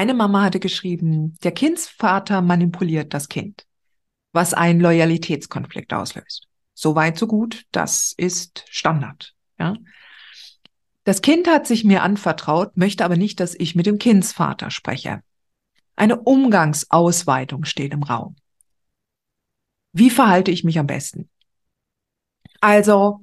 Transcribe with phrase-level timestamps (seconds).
[0.00, 3.66] Eine Mama hatte geschrieben, der Kindsvater manipuliert das Kind,
[4.32, 6.48] was einen Loyalitätskonflikt auslöst.
[6.72, 7.66] So weit, so gut.
[7.70, 9.34] Das ist Standard.
[9.58, 9.76] Ja.
[11.04, 15.22] Das Kind hat sich mir anvertraut, möchte aber nicht, dass ich mit dem Kindsvater spreche.
[15.96, 18.36] Eine Umgangsausweitung steht im Raum.
[19.92, 21.28] Wie verhalte ich mich am besten?
[22.62, 23.20] Also,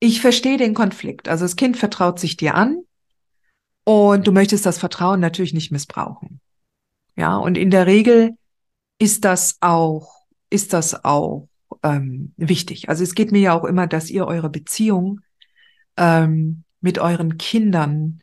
[0.00, 1.28] ich verstehe den Konflikt.
[1.28, 2.82] Also das Kind vertraut sich dir an,
[4.12, 6.40] und du möchtest das Vertrauen natürlich nicht missbrauchen.
[7.16, 8.36] Ja, und in der Regel
[8.98, 11.48] ist das auch, ist das auch
[11.82, 12.88] ähm, wichtig.
[12.88, 15.20] Also es geht mir ja auch immer, dass ihr eure Beziehung
[15.96, 18.20] ähm, mit euren Kindern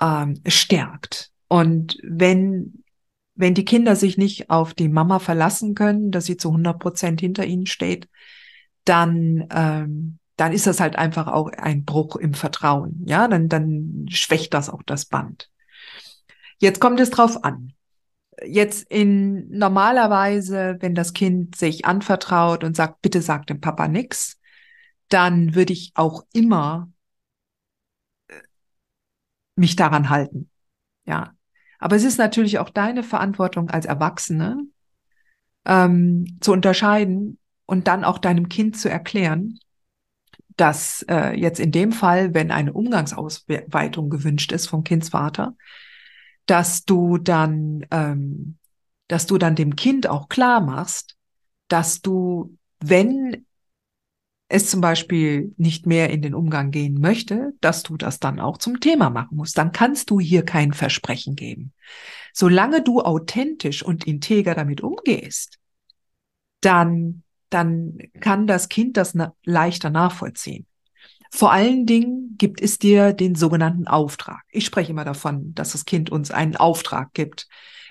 [0.00, 1.30] ähm, stärkt.
[1.48, 2.82] Und wenn,
[3.34, 7.20] wenn die Kinder sich nicht auf die Mama verlassen können, dass sie zu 100 Prozent
[7.20, 8.08] hinter ihnen steht,
[8.84, 13.02] dann, ähm, dann ist das halt einfach auch ein Bruch im Vertrauen.
[13.06, 15.50] Ja, dann, dann schwächt das auch das Band.
[16.58, 17.72] Jetzt kommt es drauf an.
[18.44, 24.40] Jetzt in normalerweise, wenn das Kind sich anvertraut und sagt, bitte sag dem Papa nix,
[25.08, 26.90] dann würde ich auch immer
[28.28, 28.34] äh,
[29.54, 30.50] mich daran halten.
[31.06, 31.34] Ja.
[31.78, 34.64] Aber es ist natürlich auch deine Verantwortung als Erwachsene,
[35.64, 39.58] ähm, zu unterscheiden und dann auch deinem Kind zu erklären,
[40.56, 45.56] dass äh, jetzt in dem Fall, wenn eine Umgangsausweitung gewünscht ist vom Kindsvater,
[46.46, 48.56] dass du dann, ähm,
[49.08, 51.16] dass du dann dem Kind auch klar machst,
[51.68, 53.44] dass du, wenn
[54.48, 58.58] es zum Beispiel nicht mehr in den Umgang gehen möchte, dass du das dann auch
[58.58, 59.58] zum Thema machen musst.
[59.58, 61.72] Dann kannst du hier kein Versprechen geben.
[62.32, 65.58] Solange du authentisch und integer damit umgehst,
[66.60, 67.23] dann
[67.54, 70.66] dann kann das Kind das leichter nachvollziehen.
[71.30, 74.42] Vor allen Dingen gibt es dir den sogenannten Auftrag.
[74.50, 77.48] Ich spreche immer davon, dass das Kind uns einen Auftrag gibt,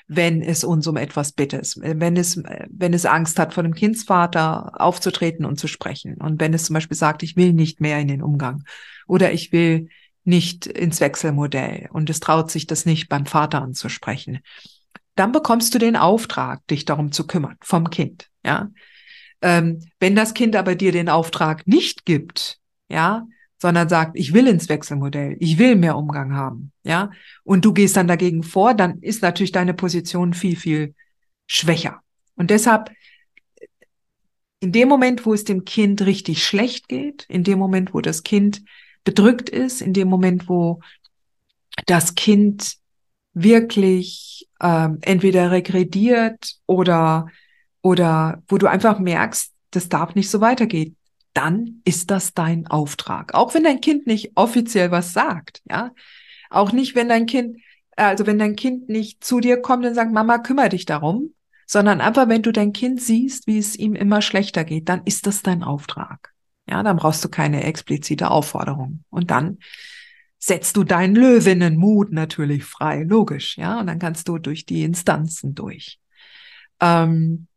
[0.07, 4.79] wenn es uns um etwas bittet, wenn es, wenn es Angst hat, vor dem Kindsvater
[4.79, 6.15] aufzutreten und zu sprechen.
[6.15, 8.63] Und wenn es zum Beispiel sagt, ich will nicht mehr in den Umgang
[9.07, 9.87] oder ich will
[10.25, 14.39] nicht ins Wechselmodell und es traut sich das nicht beim Vater anzusprechen,
[15.15, 18.29] dann bekommst du den Auftrag, dich darum zu kümmern vom Kind.
[18.45, 18.69] Ja,
[19.43, 22.59] ähm, wenn das Kind aber dir den Auftrag nicht gibt,
[22.89, 23.27] ja,
[23.59, 27.11] sondern sagt, ich will ins Wechselmodell, ich will mehr Umgang haben, ja,
[27.43, 30.95] und du gehst dann dagegen vor, dann ist natürlich deine Position viel, viel
[31.45, 32.01] schwächer.
[32.35, 32.91] Und deshalb,
[34.59, 38.23] in dem Moment, wo es dem Kind richtig schlecht geht, in dem Moment, wo das
[38.23, 38.63] Kind
[39.03, 40.79] bedrückt ist, in dem Moment, wo
[41.85, 42.77] das Kind
[43.33, 47.27] wirklich ähm, entweder regrediert oder
[47.83, 50.95] oder wo du einfach merkst, das darf nicht so weitergehen,
[51.33, 53.33] dann ist das dein Auftrag.
[53.33, 55.91] Auch wenn dein Kind nicht offiziell was sagt, ja.
[56.49, 57.57] Auch nicht, wenn dein Kind,
[57.95, 61.33] also wenn dein Kind nicht zu dir kommt und sagt, Mama, kümmere dich darum,
[61.65, 65.27] sondern einfach, wenn du dein Kind siehst, wie es ihm immer schlechter geht, dann ist
[65.27, 66.33] das dein Auftrag.
[66.69, 69.03] Ja, dann brauchst du keine explizite Aufforderung.
[69.09, 69.57] Und dann
[70.37, 75.55] setzt du deinen Löwinnenmut natürlich frei, logisch, ja, und dann kannst du durch die Instanzen
[75.55, 75.99] durch.
[76.79, 77.47] Ähm,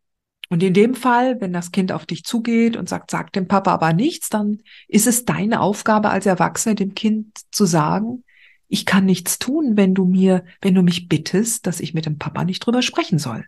[0.49, 3.73] und in dem Fall, wenn das Kind auf dich zugeht und sagt, sag dem Papa
[3.73, 4.59] aber nichts, dann
[4.89, 8.25] ist es deine Aufgabe als Erwachsene, dem Kind zu sagen,
[8.69, 12.19] ich kann nichts tun, wenn du mir, wenn du mich bittest, dass ich mit dem
[12.19, 13.47] Papa nicht drüber sprechen soll.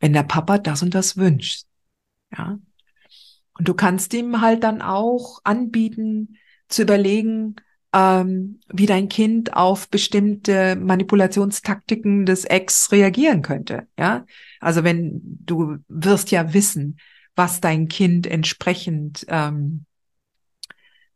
[0.00, 1.66] Wenn der Papa das und das wünscht.
[2.36, 2.58] Ja.
[3.56, 6.36] Und du kannst ihm halt dann auch anbieten,
[6.68, 7.56] zu überlegen,
[7.94, 13.86] ähm, wie dein Kind auf bestimmte Manipulationstaktiken des Ex reagieren könnte.
[13.96, 14.26] Ja,
[14.60, 16.98] also wenn du wirst ja wissen,
[17.36, 19.86] was dein Kind entsprechend ähm,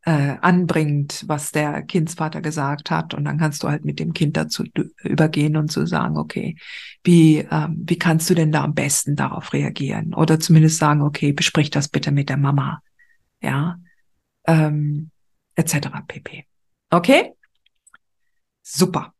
[0.03, 4.37] äh, anbringt, was der Kindsvater gesagt hat, und dann kannst du halt mit dem Kind
[4.37, 4.65] dazu
[5.03, 6.57] übergehen und zu sagen, okay,
[7.03, 10.15] wie ähm, wie kannst du denn da am besten darauf reagieren?
[10.15, 12.83] Oder zumindest sagen, okay, besprich das bitte mit der Mama,
[13.43, 13.79] ja,
[14.47, 15.11] ähm,
[15.57, 15.89] etc.
[16.07, 16.48] pp.
[16.91, 17.35] Okay?
[18.63, 19.13] Super.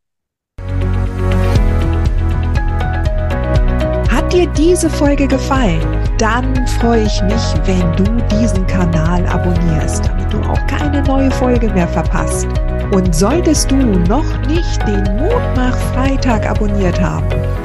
[4.29, 5.81] dir diese Folge gefallen,
[6.17, 8.03] dann freue ich mich, wenn du
[8.37, 12.47] diesen Kanal abonnierst, damit du auch keine neue Folge mehr verpasst.
[12.91, 17.27] Und solltest du noch nicht den Mutmach Freitag abonniert haben,